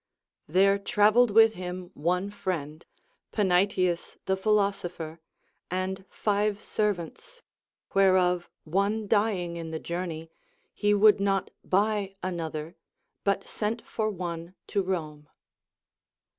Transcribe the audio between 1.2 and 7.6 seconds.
with him one friend, Panaetius the philosopher, and five servants,